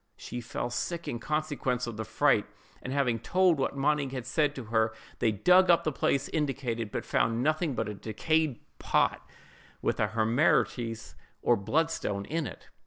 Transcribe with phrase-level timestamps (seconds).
[0.17, 2.47] She fell sick in consequence of the fright,
[2.81, 6.89] and having told what Monig had said to her, they dug up the place indicated,
[6.89, 9.21] but found nothing but a decayed pot
[9.79, 12.67] with a hemarites or bloodstone in it.